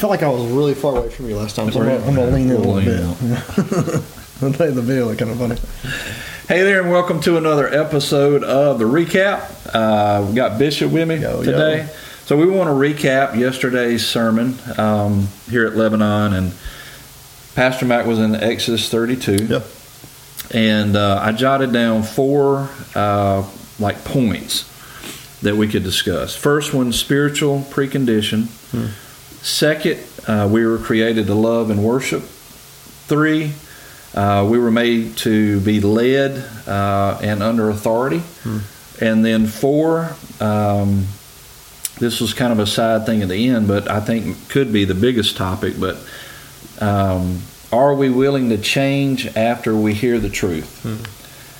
[0.00, 2.06] I felt like I was really far away from you last time, so I'm gonna,
[2.06, 4.02] I'm gonna lean in a little Lean bit.
[4.42, 5.56] I'll tell you the video looked kind of funny.
[6.48, 9.50] Hey there, and welcome to another episode of the recap.
[9.74, 11.42] Uh, we got Bishop with me Yo, yo.
[11.42, 11.86] today,
[12.24, 16.54] so we want to recap yesterday's sermon um, here at Lebanon, and
[17.54, 19.66] Pastor Mac was in Exodus 32, Yep.
[20.54, 23.46] and uh, I jotted down four uh,
[23.78, 24.64] like points
[25.42, 26.34] that we could discuss.
[26.34, 28.46] First one, spiritual precondition.
[29.42, 32.22] Second, uh, we were created to love and worship.
[32.22, 33.52] Three,
[34.14, 38.22] uh, we were made to be led uh, and under authority.
[39.00, 41.06] And then four, um,
[41.98, 44.84] this was kind of a side thing at the end, but I think could be
[44.84, 45.74] the biggest topic.
[45.80, 45.96] But
[46.80, 47.40] um,
[47.72, 50.84] are we willing to change after we hear the truth?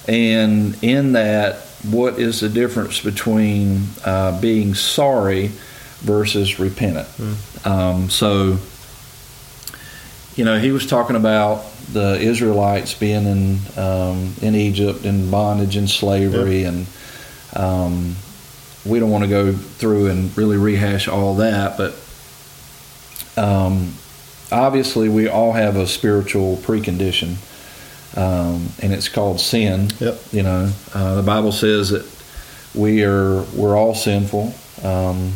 [0.09, 1.57] And in that,
[1.91, 5.53] what is the difference between uh, being sorry
[6.01, 7.09] versus repentant?
[7.65, 8.59] Um, so,
[10.37, 15.77] you know, he was talking about the Israelites being in um, in Egypt in bondage
[15.77, 16.87] and slavery, and
[17.55, 18.17] um,
[18.85, 21.95] we don't want to go through and really rehash all that, but
[23.37, 23.95] um,
[24.53, 27.37] obviously we all have a spiritual precondition,
[28.17, 29.91] um, and it's called sin.
[29.99, 30.21] Yep.
[30.33, 32.07] You know, uh, the Bible says that
[32.75, 35.33] we are we're all sinful um,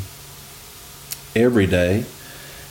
[1.34, 2.04] every day,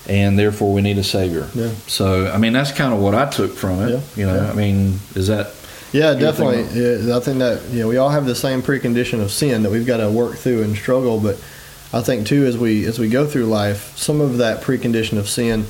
[0.08, 1.50] and therefore we need a savior.
[1.54, 1.72] Yeah.
[1.88, 3.92] So I mean that's kind of what I took from it.
[3.92, 4.00] Yeah.
[4.16, 4.52] You know, Yeah.
[4.52, 5.54] I mean, is that
[5.92, 6.64] Yeah, definitely.
[6.74, 9.72] Yeah, I think that you know we all have the same precondition of sin that
[9.72, 11.20] we've got to work through and struggle.
[11.20, 11.40] But
[11.94, 15.30] I think too, as we as we go through life, some of that precondition of
[15.30, 15.66] sin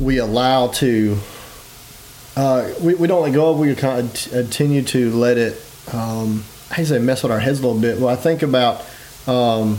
[0.00, 1.16] we allow to
[2.36, 3.58] uh, we, we don't let go of.
[3.58, 5.62] We kind of continue to let it.
[5.92, 7.98] Um, I say mess with our heads a little bit.
[7.98, 8.80] Well, I think about
[9.26, 9.78] um,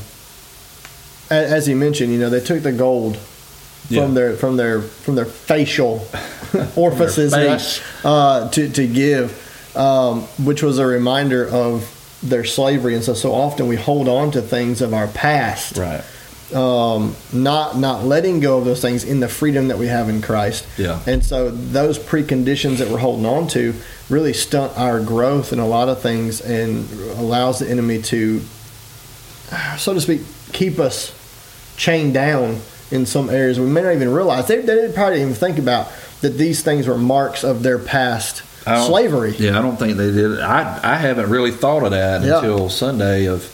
[1.34, 4.08] as he mentioned, you know, they took the gold from Yeah.
[4.08, 6.06] their from their from their facial
[6.76, 7.82] orifices face.
[8.06, 9.32] uh, to to give,
[9.76, 11.90] um, which was a reminder of
[12.24, 16.04] their slavery, and so so often we hold on to things of our past, right?
[16.56, 20.22] um, not not letting go of those things in the freedom that we have in
[20.22, 20.66] Christ.
[20.78, 21.00] Yeah.
[21.06, 23.74] And so those preconditions that we're holding on to
[24.10, 28.42] really stunt our growth in a lot of things and allows the enemy to,
[29.78, 30.22] so to speak,
[30.52, 31.12] keep us
[31.78, 32.60] chained down
[32.92, 34.48] in some areas we may not even realize.
[34.48, 35.92] They, they probably didn't even think about
[36.22, 39.36] that these things were marks of their past slavery.
[39.38, 40.40] Yeah, I don't think they did.
[40.40, 42.38] I I haven't really thought of that Yeah.
[42.38, 43.26] until Sunday.
[43.26, 43.50] Of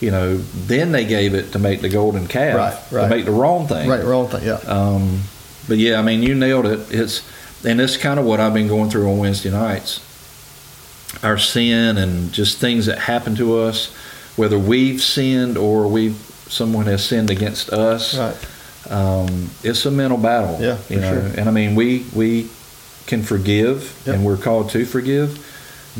[0.00, 3.10] you know, then they gave it to make the golden calf Right, to right.
[3.10, 3.88] make the wrong thing.
[3.88, 4.44] Right, wrong thing.
[4.44, 4.60] Yeah.
[4.66, 5.22] Um,
[5.68, 6.80] but yeah, I mean, you nailed it.
[6.90, 7.22] It's
[7.64, 10.00] and it's kind of what I've been going through on Wednesday nights.
[11.22, 13.92] Our sin and just things that happen to us,
[14.36, 16.16] whether we've sinned or we have
[16.48, 18.16] someone has sinned against us.
[18.16, 18.36] Right.
[18.90, 20.58] Um, it's a mental battle.
[20.60, 21.12] Yeah, you know.
[21.12, 21.40] sure.
[21.40, 22.48] And I mean, we we
[23.06, 24.14] can forgive, Yep.
[24.14, 25.44] and we're called to forgive,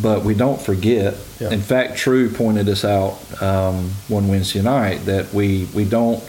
[0.01, 1.15] but we don't forget.
[1.41, 6.23] In fact, True pointed us out um, one Wednesday night that we we don't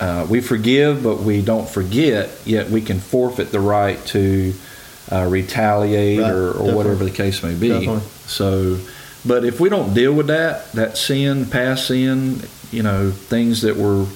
[0.00, 2.30] uh, we forgive, but we don't forget.
[2.46, 4.54] Yet we can forfeit the right to
[5.12, 7.68] uh, retaliate Right, or, or whatever the case may be.
[7.68, 8.02] Definitely.
[8.26, 8.78] So,
[9.26, 12.42] but if we don't deal with that, that sin, past sin,
[12.72, 14.06] you know, things that were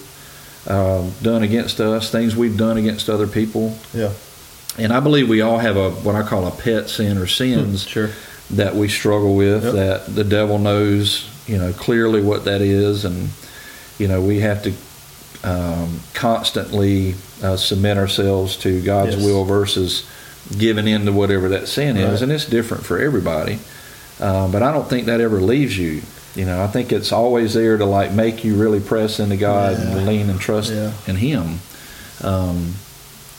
[0.66, 4.10] uh, done against us, things we've done against other people, Yeah.
[4.78, 7.84] and I believe we all have a what I call a pet sin or sins
[7.86, 8.10] Sure.
[8.50, 9.64] that we struggle with.
[9.64, 9.74] Yep.
[9.74, 13.28] That the devil knows, you know, clearly what that is, and
[13.98, 14.72] you know, we have to
[15.44, 19.24] um, constantly uh, submit ourselves to God's Yes.
[19.24, 20.04] will versus
[20.58, 23.58] giving in to whatever that sin is, and it's different for everybody.
[24.20, 26.02] Uh, but I don't think that ever leaves you.
[26.34, 29.76] You know, I think it's always there to like make you really press into God
[29.78, 29.84] Yeah.
[29.96, 30.92] and lean and trust Yeah.
[31.06, 31.60] in Him.
[32.22, 32.74] Um,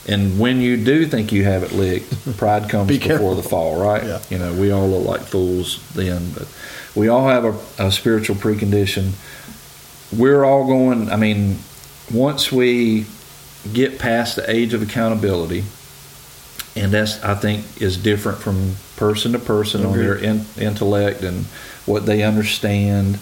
[0.07, 3.35] and when you do think you have it licked, pride comes Be before careful.
[3.35, 4.03] the fall, right?
[4.03, 4.19] Yeah.
[4.29, 6.47] You know, we all look like fools then, but
[6.93, 9.11] we all have a, a spiritual precondition.
[10.15, 11.59] We're all going, I mean,
[12.13, 13.05] once we
[13.73, 15.63] get past the age of accountability,
[16.75, 21.45] and that's, I think, is different from person to person on their in, intellect and
[21.85, 23.17] what they understand.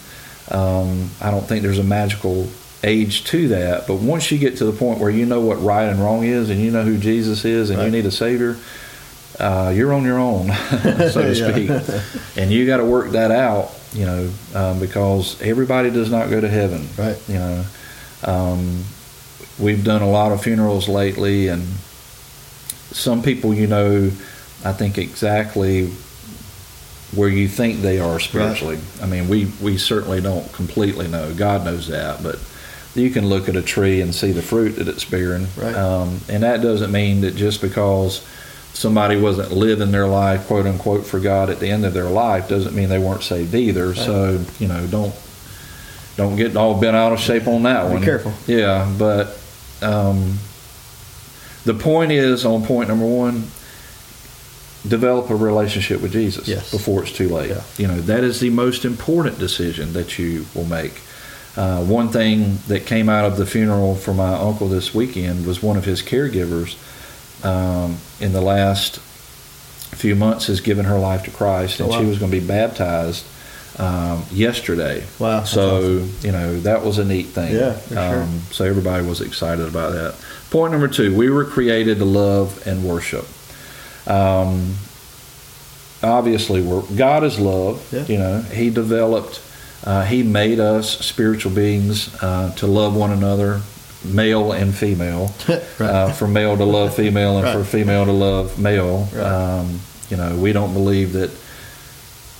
[0.49, 2.49] Um, I don't think there's a magical
[2.83, 5.85] age to that, but once you get to the point where you know what right
[5.85, 8.57] and wrong is, and you know who Jesus is, and you need a Savior,
[9.39, 10.47] uh, you're on your own,
[10.81, 11.69] so to speak,
[12.37, 13.71] and you got to work that out.
[13.93, 16.87] You know, um, because everybody does not go to heaven.
[16.97, 17.21] Right.
[17.27, 17.65] You know,
[18.23, 18.83] um,
[19.59, 21.67] we've done a lot of funerals lately, and
[22.93, 24.11] some people, you know,
[24.63, 25.87] I think exactly
[27.15, 28.79] where you think they are spiritually.
[29.01, 31.33] I mean, we we certainly don't completely know.
[31.33, 32.39] God knows that, but
[32.95, 35.47] you can look at a tree and see the fruit that it's bearing.
[35.57, 35.75] Right.
[35.75, 38.25] Um, and that doesn't mean that just because
[38.73, 42.47] somebody wasn't living their life, quote unquote, for God at the end of their life,
[42.47, 43.89] doesn't mean they weren't saved either.
[43.89, 43.97] Right.
[43.97, 45.13] So you know, don't
[46.15, 48.03] don't get all bent out of shape on that Be one.
[48.03, 48.33] careful.
[48.47, 49.39] Yeah, but
[49.81, 50.37] um,
[51.65, 53.47] the point is on point number one.
[54.85, 56.69] Develop a relationship with Jesus Yes.
[56.69, 57.51] before it's too late.
[57.51, 57.61] Yeah.
[57.77, 60.99] You know that is the most important decision that you will make.
[61.55, 65.63] Uh, one thing that came out of the funeral for my uncle this weekend was
[65.63, 66.75] one of his caregivers
[67.45, 68.99] um, in the last
[69.95, 71.99] few months has given her life to Christ, and Oh, wow.
[72.01, 73.23] she was going to be baptized
[73.79, 75.05] um, yesterday.
[75.17, 77.53] Wow, So you know that was a neat thing.
[77.55, 78.23] Yeah, for sure.
[78.23, 80.15] um, So everybody was excited about that.
[80.53, 83.25] Point number two: we were created to love and worship.
[84.05, 84.75] Um,
[86.03, 87.91] obviously, we're, God is love.
[87.91, 88.05] Yeah.
[88.05, 89.41] You know, He developed,
[89.83, 93.61] uh, He made us spiritual beings uh, to love one another,
[94.05, 95.33] male and female.
[95.79, 95.89] Right.
[95.89, 99.07] uh, for male to love female and for female to love male.
[99.11, 99.25] Right.
[99.25, 99.79] Um,
[100.11, 101.31] you know, we don't believe that.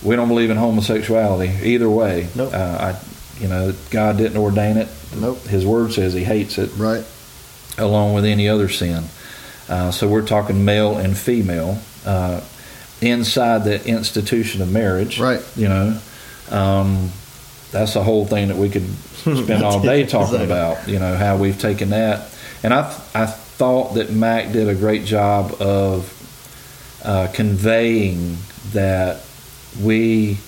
[0.04, 2.28] We don't believe in homosexuality either way.
[2.36, 2.52] Nope.
[2.54, 3.00] Uh, I,
[3.40, 4.86] you know, God didn't ordain it.
[5.16, 5.42] Nope.
[5.46, 7.04] His word says He hates it, Right.
[7.78, 9.04] Along with any other sin.
[9.68, 12.40] Uh, so we're talking male and female uh,
[13.00, 15.18] inside the institution of marriage.
[15.18, 15.42] Right.
[15.56, 16.00] You know,
[16.50, 17.10] um,
[17.70, 20.44] that's a whole thing that we could spend all day talking Exactly.
[20.44, 20.88] about.
[20.88, 22.30] You know how we've taken that,
[22.62, 22.82] and I
[23.14, 26.10] I thought that Mac did a great job of
[27.04, 28.36] uh, conveying
[28.72, 29.22] that
[29.82, 30.38] we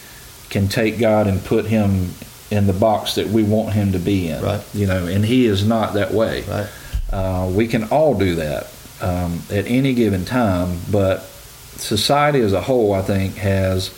[0.50, 2.10] can take God and put Him
[2.50, 4.42] in the box that we want Him to be in.
[4.42, 4.62] Right.
[4.74, 6.42] You know, and He is not that way.
[6.42, 6.68] Right.
[7.12, 11.20] Uh, we can all do that um, at any given time, but
[11.76, 13.96] society as a whole, I think, has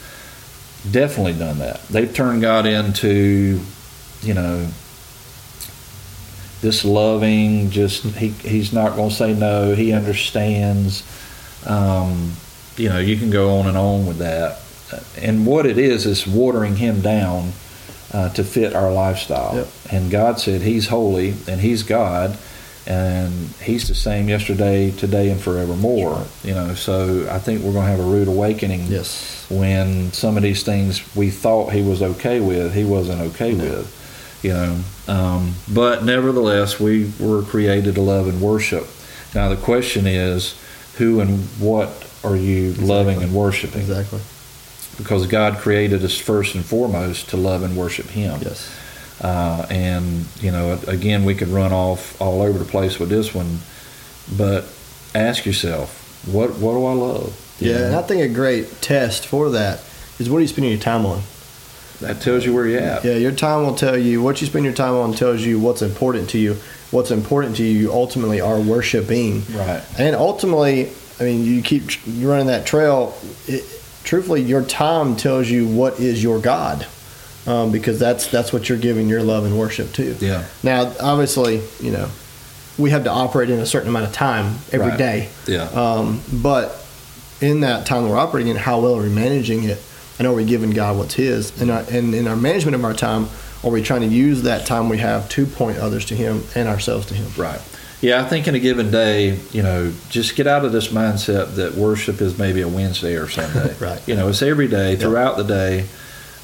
[0.90, 1.82] definitely done that.
[1.88, 3.60] They've turned God into,
[4.22, 4.68] you know,
[6.60, 9.74] this loving, just he, he's not going to say no.
[9.74, 11.04] He understands.
[11.66, 12.32] Um,
[12.76, 14.60] you know, you can go on and on with that.
[15.20, 17.52] And what it is is watering him down
[18.12, 19.56] uh, to fit our lifestyle.
[19.56, 19.68] Yep.
[19.90, 22.38] And God said He's holy and He's God,
[22.88, 23.32] and
[23.62, 26.24] He's the same yesterday, today, and forevermore.
[26.42, 29.46] You know, so I think we're going to have a rude awakening Yes.
[29.50, 33.64] when some of these things we thought He was okay with, He wasn't okay No.
[33.64, 33.94] with.
[34.42, 38.86] You know, um, but nevertheless, we were created to love and worship.
[39.34, 40.54] Now the question is,
[40.96, 41.90] who and what
[42.24, 43.80] are you loving and worshiping?
[43.82, 44.20] Exactly.
[44.96, 48.40] Because God created us first and foremost to love and worship Him.
[48.42, 48.70] Yes.
[49.20, 53.34] Uh, and you know, again, we could run off all over the place with this
[53.34, 53.58] one,
[54.36, 54.64] but
[55.14, 57.56] ask yourself, what what do I love?
[57.60, 59.80] You Yeah, and I think a great test for that
[60.18, 61.22] is what are you spending your time on?
[62.00, 63.04] that tells you where you're at.
[63.04, 65.82] Yeah, your time will tell you what you spend your time on tells you what's
[65.82, 66.56] important to you.
[66.90, 69.42] What's important to you, you ultimately are worshiping.
[69.50, 69.82] Right.
[69.98, 73.18] And ultimately, I mean, you keep running that trail.
[73.46, 73.64] It,
[74.04, 76.86] truthfully, your time tells you what is your God,
[77.48, 80.14] um, because that's that's what you're giving your love and worship to.
[80.20, 80.44] Yeah.
[80.62, 82.08] Now, obviously, you know,
[82.76, 84.98] we have to operate in a certain amount of time every Right.
[84.98, 85.28] day.
[85.46, 85.62] Yeah.
[85.70, 86.84] Um, but
[87.40, 89.82] in that time we're operating in, how well are we managing it?
[90.18, 91.58] And are we giving God what's His?
[91.60, 93.28] And, our, and in our management of our time,
[93.62, 96.68] are we trying to use that time we have to point others to Him and
[96.68, 97.30] ourselves to Him?
[97.40, 97.60] Right.
[98.00, 101.54] Yeah, I think in a given day, you know, just get out of this mindset
[101.56, 103.74] that worship is maybe a Wednesday or Sunday.
[103.80, 104.00] Right.
[104.08, 105.86] You know, it's every day, throughout the day.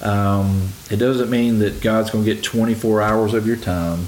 [0.02, 4.06] Um, it doesn't mean that God's going to get 24 hours of your time,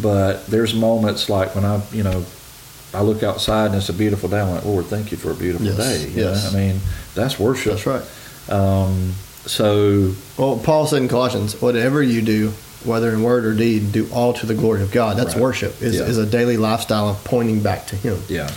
[0.00, 2.24] but there's moments like when I, you know,
[2.92, 4.40] I look outside and it's a beautiful day.
[4.40, 6.08] I'm like, Lord, thank you for a beautiful Yes, day.
[6.10, 6.52] You yes.
[6.52, 6.58] know?
[6.58, 6.80] I mean,
[7.14, 7.72] that's worship.
[7.78, 8.02] That's right.
[8.52, 9.12] Um,
[9.46, 12.52] so, Well, Paul said in Colossians, whatever you do,
[12.84, 15.16] whether in word or deed, do all to the glory of God.
[15.16, 15.42] That's Right.
[15.42, 15.80] worship.
[15.82, 16.02] Is, Yeah.
[16.02, 18.18] is a daily lifestyle of pointing back to Him.
[18.28, 18.50] Yeah,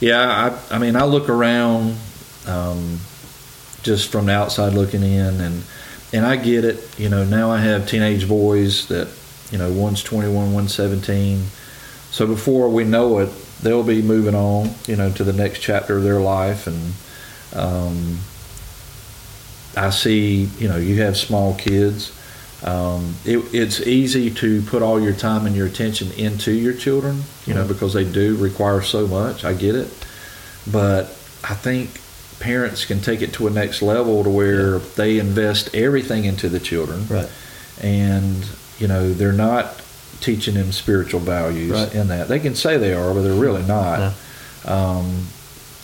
[0.00, 0.50] yeah.
[0.70, 1.96] I, I mean, I look around,
[2.46, 3.00] um,
[3.82, 5.62] just from the outside looking in, and
[6.12, 6.98] and I get it.
[6.98, 9.08] You know, now I have teenage boys that,
[9.50, 11.44] you know, one's 21, one's 17.
[12.10, 13.30] So before we know it,
[13.62, 16.92] they'll be moving on, you know, to the next chapter of their life, and
[17.54, 18.18] um,
[19.76, 22.12] I see, you know, you have small kids.
[22.64, 27.22] Um, it, it's easy to put all your time and your attention into your children,
[27.46, 27.68] you know, Mhm.
[27.68, 29.44] because they do require so much.
[29.44, 29.88] I get it,
[30.70, 31.06] but
[31.42, 32.00] I think
[32.42, 36.58] parents can take it to a next level to where they invest everything into the
[36.60, 37.28] children, Right.
[37.80, 38.44] and
[38.78, 39.80] you know they're not
[40.20, 41.94] teaching them spiritual values Right.
[41.94, 42.28] in that.
[42.28, 44.12] They can say they are, but they're really not.
[44.64, 45.26] Um,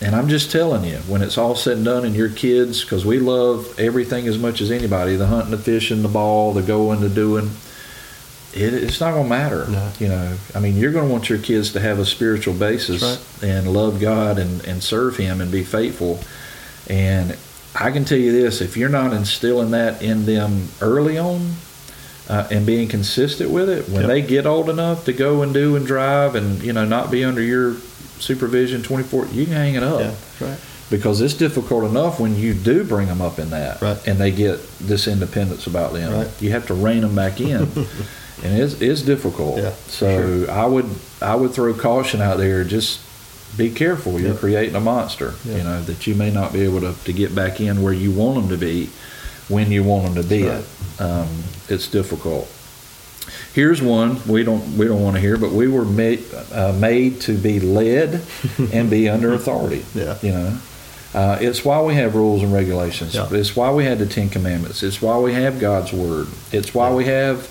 [0.00, 3.04] and I'm just telling you, when it's all said and done, and your kids, because
[3.04, 7.00] we love everything as much as anybody the hunting, the fishing, the ball, the going,
[7.00, 7.50] the doing.
[8.54, 9.66] it, it's not going to matter.
[9.68, 9.90] No.
[9.98, 13.00] You know, I mean, you're going to want your kids to have a spiritual basis
[13.02, 16.20] That's and love God and, and serve Him and be faithful.
[16.88, 17.36] And
[17.74, 21.52] I can tell you this: if you're not instilling that in them early on
[22.28, 24.08] uh, and being consistent with it, when Yep.
[24.08, 27.24] they get old enough to go and do and drive and you know not be
[27.24, 27.76] under your
[28.18, 30.14] supervision 24, you can hang it up Yeah,
[30.48, 30.58] right.
[30.90, 34.06] because it's difficult enough when you do bring them up in that Right.
[34.08, 36.12] and they get this independence about them.
[36.12, 36.28] Right.
[36.40, 37.54] You have to rein them back in,
[38.42, 39.58] and it's, it's difficult.
[39.58, 40.86] Yeah, so I would
[41.22, 42.64] I would throw caution out there.
[42.64, 43.00] Just
[43.56, 44.20] be careful.
[44.20, 44.36] You're Yeah.
[44.38, 45.34] creating a monster.
[45.44, 45.56] Yeah.
[45.56, 48.10] You know that you may not be able to, to get back in where you
[48.10, 48.90] want them to be
[49.48, 50.44] when you want them to be.
[50.44, 50.62] Right.
[50.98, 51.00] It.
[51.02, 51.28] Um,
[51.68, 52.48] it's difficult.
[53.54, 57.20] Here's one we don't we don't want to hear, but we were made uh, made
[57.22, 58.22] to be led
[58.72, 59.84] and be under authority.
[59.94, 60.16] Yeah.
[60.22, 60.58] You know,
[61.14, 63.14] uh, it's why we have rules and regulations.
[63.14, 63.28] Yeah.
[63.32, 64.82] It's why we had the Ten Commandments.
[64.82, 66.28] It's why we have God's Word.
[66.52, 66.94] It's why Yeah.
[66.96, 67.48] we have.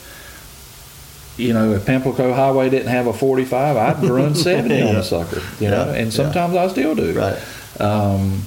[1.38, 5.42] You know, if Pamplico Highway didn't have a 45, I'd run 70 on a sucker.
[5.60, 5.94] You know, Yeah.
[5.94, 6.10] and Yeah.
[6.24, 7.14] sometimes I still do.
[7.14, 7.38] Right.
[7.80, 8.42] Um,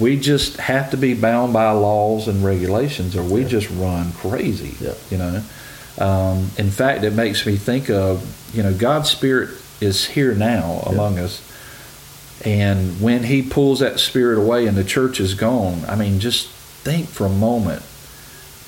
[0.00, 3.48] we just have to be bound by laws and regulations, or we Yeah.
[3.48, 4.74] just run crazy.
[4.80, 4.90] Yeah.
[5.10, 5.42] You know.
[5.98, 8.22] Um, in fact, it makes me think of
[8.54, 10.92] you know God's Spirit is here now Yeah.
[10.92, 11.40] among us,
[12.44, 16.48] and when He pulls that Spirit away and the church is gone, I mean, just
[16.82, 17.82] think for a moment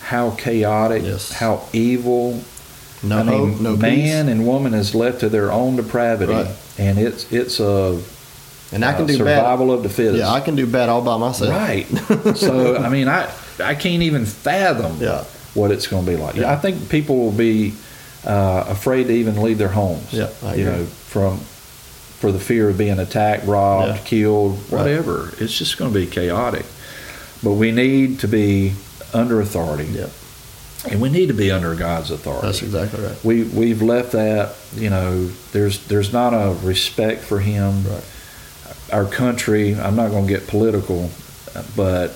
[0.05, 1.33] how chaotic, Yes.
[1.33, 2.41] how evil.
[3.05, 6.49] No I mean, hope, no man and woman is left to their own depravity, Right.
[6.79, 8.01] and it's it's a.
[8.73, 9.75] And I can uh, do survival bad.
[9.75, 10.19] of the fittest.
[10.19, 11.51] Yeah, I can do bad all by myself.
[11.51, 11.87] Right.
[12.37, 13.31] so I mean, I
[13.63, 15.25] I can't even fathom Yeah.
[15.55, 16.35] what it's going to be like.
[16.37, 16.51] Yeah.
[16.53, 17.75] I think people will be
[18.27, 20.13] uh, afraid to even leave their homes.
[20.13, 20.79] Yeah, I you agree.
[20.81, 21.39] know, from
[22.21, 23.99] for the fear of being attacked, robbed, Yeah.
[24.05, 24.79] killed, Right.
[24.81, 25.33] whatever.
[25.39, 26.65] It's just going to be chaotic.
[27.43, 28.73] But we need to be
[29.13, 30.07] under authority, Yeah,
[30.91, 32.47] and we need to be under God's authority.
[32.47, 33.25] that's exactly right.
[33.25, 34.55] we we've left that.
[34.75, 38.05] You know, there's there's not a respect for Him Right.
[38.93, 39.75] our country.
[39.75, 41.11] I'm not going to get political,
[41.77, 42.15] but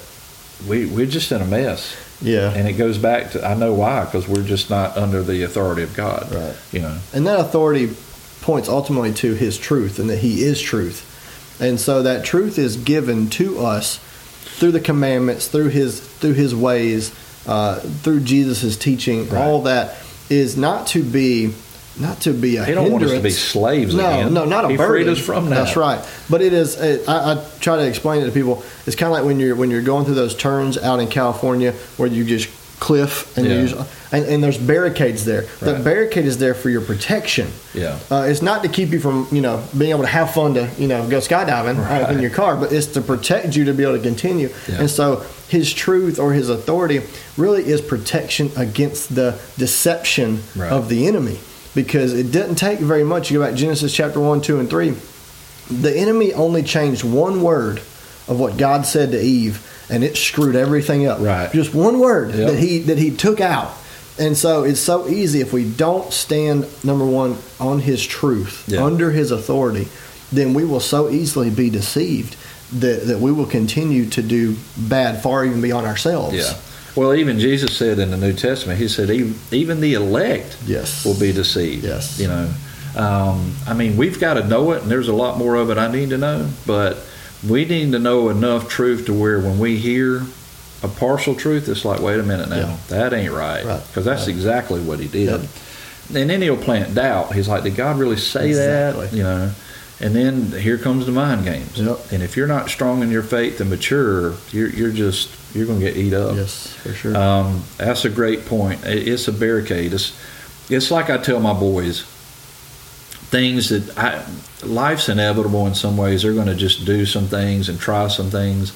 [0.68, 2.52] we we're just in a mess, Yeah.
[2.52, 5.82] and it goes back to I know why because we're just not under the authority
[5.82, 6.28] of God.
[6.34, 6.56] Right.
[6.72, 6.98] You know.
[7.14, 7.94] And that authority
[8.42, 11.04] points ultimately to his truth and that he is truth.
[11.60, 13.98] And so that truth is given to us
[14.58, 17.12] through the commandments, through his through his ways,
[17.48, 19.28] uh, through Jesus' teaching.
[19.28, 19.42] Right.
[19.42, 19.96] All that
[20.30, 21.54] is not to be
[21.98, 24.34] not to be a He don't want us to be slaves no, again.
[24.34, 25.04] No, not a He burden.
[25.04, 25.56] freed us from that.
[25.56, 26.06] That's right.
[26.30, 26.80] But it is.
[26.80, 28.62] It, I, I try to explain it to people.
[28.86, 31.72] It's kind of like when you're when you're going through those turns out in California
[31.96, 32.48] where you just
[32.80, 33.84] cliff and Yeah.
[34.12, 35.44] and, and there's barricades there.
[35.60, 35.84] The Right.
[35.84, 37.48] barricade is there for your protection.
[37.74, 37.96] Yeah.
[38.10, 40.68] Uh, it's not to keep you from, you know, being able to have fun to,
[40.78, 43.82] you know, go skydiving uh, in your car, but it's to protect you to be
[43.82, 44.50] able to continue.
[44.68, 44.80] Yeah.
[44.80, 47.02] And so his truth or his authority
[47.36, 50.70] really is protection against the deception Right.
[50.70, 51.38] of the enemy.
[51.74, 53.30] Because it didn't take very much.
[53.30, 54.94] You go back to Genesis chapter 1, 2, and 3.
[55.70, 57.80] The enemy only changed one word
[58.26, 61.20] of what God said to Eve, and it screwed everything up.
[61.20, 61.50] Right.
[61.52, 62.50] Just one word Yep.
[62.50, 63.72] that he that he took out.
[64.18, 68.84] And so it's so easy if we don't stand number one on his truth, Yeah.
[68.84, 69.86] under his authority,
[70.32, 72.34] then we will so easily be deceived
[72.80, 76.34] that, that we will continue to do bad far even beyond ourselves.
[76.34, 76.54] Yeah.
[76.96, 81.04] Well, even Jesus said in the New Testament, He said, even, even the elect Yes.
[81.04, 81.84] will be deceived.
[81.84, 82.18] Yes.
[82.18, 82.48] You know,
[82.96, 85.78] um, I mean, we've got to know it, and there's a lot more of it
[85.78, 86.98] I need to know, but
[87.46, 90.22] we need to know enough truth to where when we hear
[90.82, 92.76] a partial truth, it's like, wait a minute now, Yeah.
[92.88, 93.64] that ain't right.
[93.64, 93.82] Right.
[93.86, 94.28] Because that's Right.
[94.36, 95.28] exactly what He did.
[95.28, 95.40] Yep.
[96.14, 97.34] And then He'll plant doubt.
[97.34, 99.12] He's like, did God really say that?
[99.12, 99.50] You know,
[100.00, 101.76] and then here comes the mind games.
[101.76, 102.12] Yep.
[102.12, 105.80] And if you're not strong in your faith and mature, you're, you're just, you're going
[105.80, 106.36] to get eat up.
[106.36, 107.16] Yes, for sure.
[107.16, 108.84] Um, that's a great point.
[108.84, 109.92] It's a barricade.
[109.92, 110.12] It's
[110.70, 112.04] it's like I tell my boys
[113.30, 114.24] things that I
[114.66, 116.22] life's inevitable in some ways.
[116.22, 118.72] They're going to just do some things and try some things.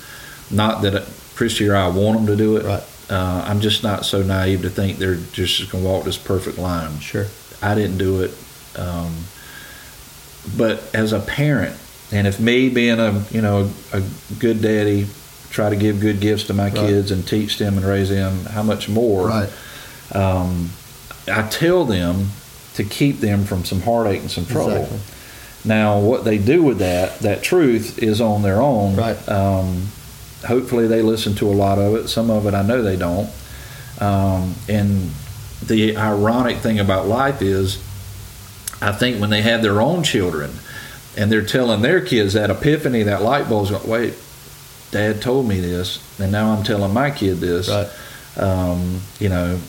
[0.50, 2.64] Not that Christy or I want them to do it.
[2.64, 2.82] Right.
[3.10, 6.58] Uh, I'm just not so naive to think they're just going to walk this perfect
[6.58, 6.98] line.
[7.00, 7.26] sure.
[7.60, 8.30] I didn't do it.
[8.78, 9.24] Um,
[10.56, 11.76] but as a parent,
[12.10, 14.02] and if me being a you know a
[14.38, 15.06] good daddy,
[15.50, 16.74] try to give good gifts to my Right.
[16.74, 19.28] kids and teach them and raise them, how much more?
[19.28, 19.48] Right.
[20.12, 20.70] Um,
[21.28, 22.28] I tell them
[22.74, 24.76] to keep them from some heartache and some trouble.
[24.76, 25.00] Exactly.
[25.64, 28.96] Now, what they do with that, that truth is on their own.
[28.96, 29.28] Right.
[29.28, 29.88] Um,
[30.46, 32.08] hopefully, they listen to a lot of it.
[32.08, 33.30] Some of it I know they don't.
[34.00, 35.10] Um, and
[35.64, 37.76] the ironic thing about life is,
[38.80, 40.50] I think when they have their own children
[41.16, 44.14] and they're telling their kids that epiphany, that light bulb's going, wait,
[44.90, 47.68] dad told me this, and now I'm telling my kid this.
[47.68, 47.88] Right.
[48.36, 49.60] Um, you know,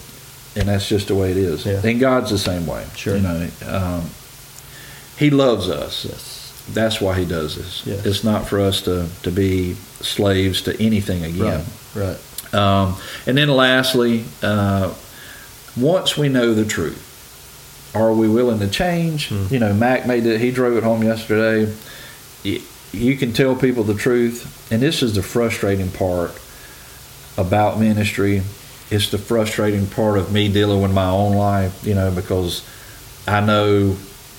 [0.55, 1.65] and that's just the way it is.
[1.65, 1.81] Yeah.
[1.83, 2.85] And God's the same way.
[2.95, 3.15] Sure.
[3.15, 4.09] You know, um,
[5.17, 6.05] He loves us.
[6.05, 6.65] Yes.
[6.71, 7.85] That's why He does this.
[7.85, 8.05] Yes.
[8.05, 11.65] It's not for us to to be slaves to anything again.
[11.95, 12.17] Right.
[12.53, 12.53] Right.
[12.53, 14.93] Um, and then lastly, uh,
[15.75, 19.29] once we know the truth, are we willing to change?
[19.29, 19.45] Hmm.
[19.49, 21.73] You know, Mac made it, he drove it home yesterday.
[22.43, 26.31] You, you can tell people the truth, and this is the frustrating part
[27.37, 28.43] about ministry.
[28.91, 32.67] It's the frustrating part of me dealing with my own life, you know, because
[33.27, 33.93] I know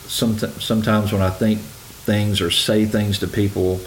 [0.07, 3.81] some, sometimes when I think things or say things to people,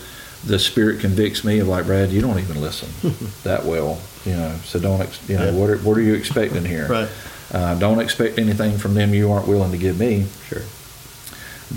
[0.45, 2.89] the spirit convicts me of like Brad, you don't even listen
[3.43, 4.55] that well, you know.
[4.65, 5.51] So don't, ex- you know, Yeah.
[5.53, 6.87] what are, what are you expecting here?
[6.87, 7.09] Right.
[7.51, 10.25] Uh, don't expect anything from them you aren't willing to give me.
[10.47, 10.63] Sure.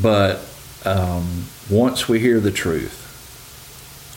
[0.03, 0.41] But
[0.85, 2.97] um, once we hear the truth,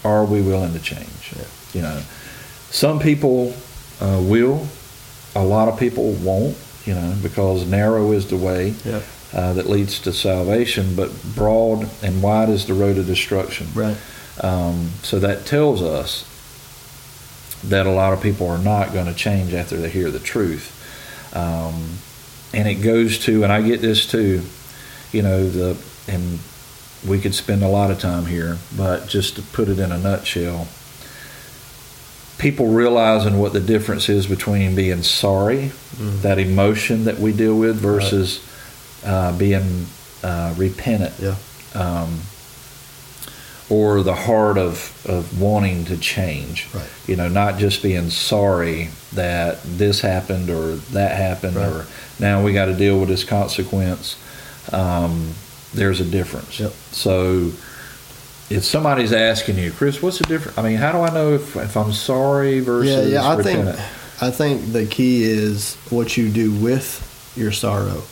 [0.06, 1.34] are we willing to change?
[1.36, 1.44] Yeah.
[1.74, 2.02] You know,
[2.70, 3.56] some people
[4.02, 4.68] uh, will,
[5.36, 6.58] a lot of people won't.
[6.86, 9.00] You know, because narrow is the way Yeah.
[9.34, 13.68] uh, that leads to salvation, but broad and wide is the road of destruction.
[13.74, 13.96] Right.
[14.42, 16.26] Um, so that tells us
[17.64, 20.72] that a lot of people are not going to change after they hear the truth.
[21.34, 22.00] Um,
[22.54, 24.42] and it goes to, and I get this too,
[25.14, 25.78] you know, the,
[26.10, 26.40] and
[27.08, 29.98] we could spend a lot of time here, but just to put it in a
[29.98, 30.68] nutshell,
[32.38, 36.22] people realizing what the difference is between being sorry, Mm.
[36.24, 38.40] that emotion that we deal with, versus
[39.06, 39.86] uh, being
[40.24, 41.36] uh, repentant Yeah.
[41.76, 42.22] um,
[43.70, 46.68] or the heart of, of wanting to change.
[46.74, 46.88] Right.
[47.08, 51.68] You know, not just being sorry that this happened or that happened Right.
[51.68, 51.86] or
[52.20, 54.16] now we got to deal with this consequence.
[54.72, 55.34] Um,
[55.74, 56.60] there's a difference.
[56.60, 56.74] Yep.
[56.92, 57.52] So
[58.50, 60.58] if somebody's asking you, Chris, what's the difference?
[60.58, 63.30] I mean, how do I know if, if I'm sorry versus yeah, yeah.
[63.30, 63.68] I think?
[64.22, 68.04] I think the key is what you do with your sorrow.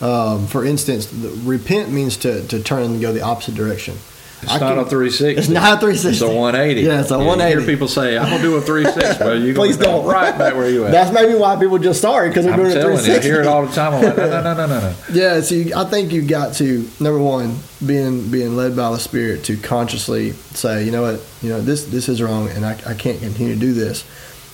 [0.00, 3.96] Um, for instance, the, repent means to, to turn and go the opposite direction.
[4.42, 5.36] It's I not can- a 360.
[5.40, 6.08] It's not a 360.
[6.08, 6.80] It's a 180.
[6.82, 7.60] Yeah, it's a You 180.
[7.60, 9.24] hear people say, I'm going to do a 360.
[9.24, 10.06] Well, you're Please don't.
[10.06, 10.92] right back where you at.
[10.92, 13.40] That's maybe why people just started because they're I'm doing a telling you, I hear
[13.40, 13.94] it all the time.
[13.94, 14.94] I'm like, no, no, no, no, no.
[15.12, 18.98] Yeah, so you, I think you got to number one being being led by the
[18.98, 22.72] Spirit to consciously say, you know what, you know this this is wrong, and I,
[22.86, 24.04] I can't continue to do this,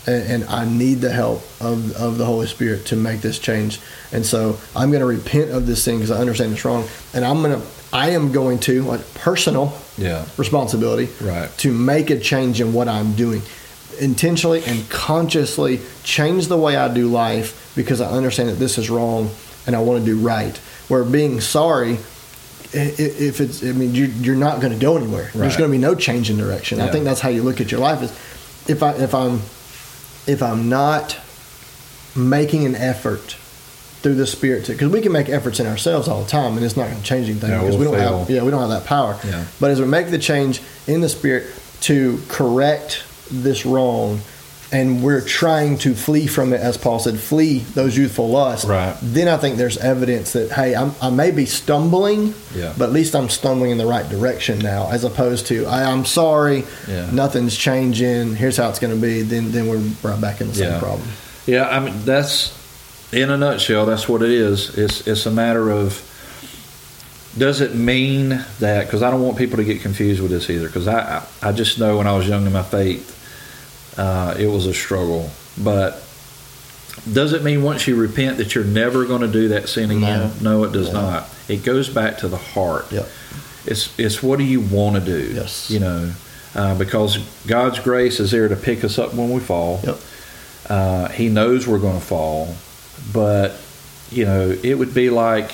[0.07, 3.81] and, and I need the help of of the Holy Spirit to make this change,
[4.13, 7.25] and so I'm going to repent of this thing because I understand it's wrong, and
[7.25, 11.51] I'm gonna I am going to like personal Yeah, responsibility right.
[11.59, 13.43] to make a change in what I'm doing.
[14.01, 18.91] Intentionally and consciously change the way I do life because I understand that this is
[18.91, 19.31] wrong
[19.67, 20.57] and I want to do right.
[20.89, 21.99] Where being sorry,
[22.73, 25.31] if it's, I mean, you- you're not going to go anywhere.
[25.33, 26.81] There's going to be no change in direction.
[26.81, 28.03] I think that's how you look at your life.
[28.03, 28.11] Is
[28.69, 29.43] if I if I'm
[30.27, 31.19] if I'm not
[32.17, 33.37] making an effort
[34.05, 36.77] through the spirit because we can make efforts in ourselves all the time and it's
[36.77, 38.19] not going to change anything Yeah, because we'll we don't fail.
[38.21, 39.47] have yeah we don't have that power Yeah.
[39.59, 41.47] but as we make the change in the spirit
[41.89, 44.21] to correct this wrong
[44.73, 48.95] and we're trying to flee from it as paul said flee those youthful lusts Right.
[49.03, 52.75] then i think there's evidence that hey I'm, i may be stumbling Yeah.
[52.77, 56.05] but at least i'm stumbling in the right direction now as opposed to I, i'm
[56.05, 57.09] sorry Yeah.
[57.11, 60.55] nothing's changing here's how it's going to be then then we're right back in the
[60.55, 60.79] same Yeah.
[60.81, 61.09] problem
[61.47, 62.53] Yeah, I mean that's
[63.15, 63.87] in a nutshell.
[63.87, 64.77] That's what it is.
[64.77, 66.11] It's it's a matter of
[67.37, 68.29] does it mean
[68.61, 71.51] that because I don't want people to get confused with this either because I, I
[71.53, 73.11] just know when I was young in my faith
[73.99, 75.95] uh, it was a struggle but
[77.13, 80.31] does it mean once you repent that you're never going to do that sin again
[80.43, 81.01] no, it does No.
[81.01, 83.09] not it goes back to the heart Yep.
[83.67, 85.69] it's it's what do you want to do Yes.
[85.73, 86.13] you know
[86.55, 89.99] uh, because God's grace is there to pick us up when we fall Yep.
[90.69, 92.55] uh, he knows we're going to fall,
[93.13, 93.53] but
[94.11, 95.51] you know it would be like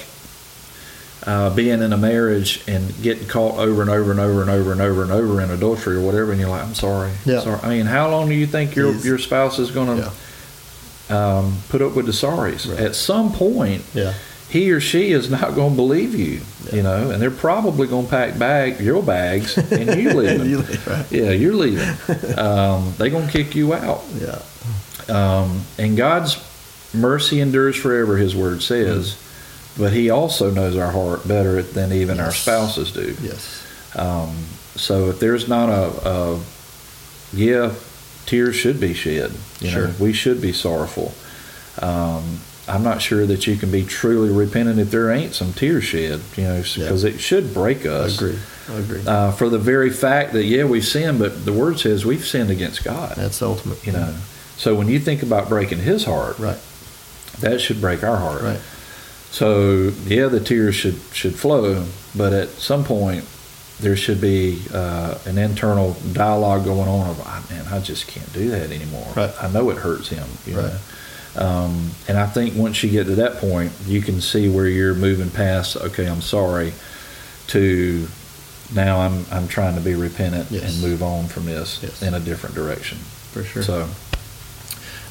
[1.27, 4.73] uh, being in a marriage and getting caught over and over and over and over
[4.73, 7.41] and over and over in adultery or whatever, and you're like, "I'm sorry, Yeah.
[7.41, 9.05] sorry." I mean, how long do you think your Yes.
[9.05, 12.69] your spouse is going to um, put up with the sorries?
[12.71, 12.81] Right.
[12.81, 14.15] At some point, yeah
[14.49, 16.41] he or she is not going to believe you,
[16.73, 20.51] you know, and they're probably going to pack bag your bags and you leaving.
[20.51, 21.07] You leave, right?
[21.13, 21.87] Yeah, you're leaving.
[22.37, 24.03] Um, they're going to kick you out.
[24.19, 24.41] yeah
[25.09, 26.35] Um, and God's
[26.93, 29.17] mercy endures forever, His Word says,
[29.79, 33.15] but He also knows our heart better than even our spouses do.
[33.23, 33.65] yes
[33.97, 34.35] Um,
[34.77, 36.41] so if there's not a, a
[37.33, 37.73] yeah,
[38.27, 39.33] tears should be shed.
[39.61, 39.89] You Sure.
[39.89, 41.13] know, we should be sorrowful.
[41.81, 45.85] Um, I'm not sure that you can be truly repentant if there ain't some tears
[45.85, 46.21] shed.
[46.37, 48.17] You know, because it should break i us.
[48.17, 51.81] agree i agree Uh, for the very fact that yeah, we've sinned, but the Word
[51.81, 54.15] says we've sinned against God that's ultimate you know.
[54.57, 56.59] So when you think about breaking his heart, right
[57.41, 58.43] that should break our heart.
[58.43, 58.61] Right.
[59.31, 63.25] So yeah, the tears should should flow, but at some point
[63.81, 68.31] there should be uh, an internal dialogue going on of, "Ah, man, I just can't
[68.33, 69.07] do that anymore.
[69.17, 69.33] Right.
[69.41, 70.27] I know it hurts him.
[70.47, 70.73] You Right.
[70.73, 70.79] know?
[71.47, 74.95] Um, and I think once you get to that point, you can see where you're
[74.95, 75.77] moving past.
[75.77, 76.73] Okay, I'm sorry.
[77.49, 78.07] To
[78.75, 80.65] now, I'm I'm trying to be repentant Yes.
[80.75, 82.03] and move on from this Yes.
[82.03, 82.99] in a different direction.
[83.33, 83.63] For sure.
[83.63, 83.89] So.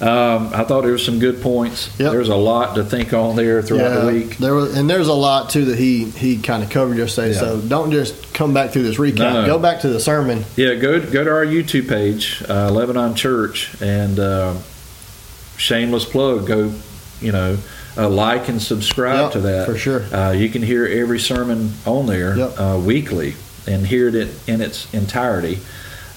[0.01, 1.89] Um, I thought there was some good points.
[1.99, 2.11] Yep.
[2.13, 4.37] There's a lot to think on there throughout the week.
[4.37, 7.33] There was, and there's a lot too that he he kind of covered yesterday.
[7.33, 7.39] Yeah.
[7.39, 9.17] So don't just come back through this recap.
[9.17, 9.45] No.
[9.45, 10.45] Go back to the sermon.
[10.55, 14.55] Yeah, go go to our YouTube page, uh, Lebanon Church, and uh,
[15.57, 16.47] shameless plug.
[16.47, 16.73] Go,
[17.19, 17.57] you know,
[17.97, 20.01] uh, like and subscribe Yep, to that for sure.
[20.15, 22.59] Uh, you can hear every sermon on there Yep.
[22.59, 23.35] uh, weekly
[23.67, 25.59] and hear it in its entirety.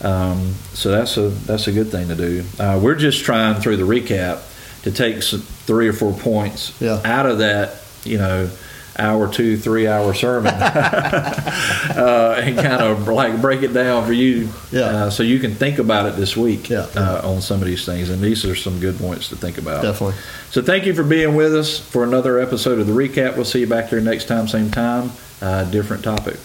[0.03, 2.45] Um, so that's a that's a good thing to do.
[2.59, 4.41] Uh, we're just trying through the recap
[4.83, 7.01] to take some, three or four points Yeah.
[7.05, 8.51] out of that, you know,
[8.99, 14.49] hour, two, three hour sermon, uh, and kind of like break it down for you,
[14.71, 14.81] Yeah.
[15.07, 16.87] uh, so you can think about it this week Yeah.
[16.97, 18.11] uh, on some of these things.
[18.11, 19.83] And these are some good points to think about.
[19.83, 20.17] Definitely.
[20.51, 23.37] So thank you for being with us for another episode of the recap.
[23.37, 26.37] We'll see you back here next time, same time, uh, different topic.